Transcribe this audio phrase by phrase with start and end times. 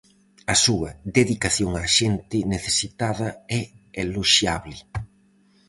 [0.53, 3.61] A súa dedicación á xente necesitada é
[4.03, 4.77] eloxiable.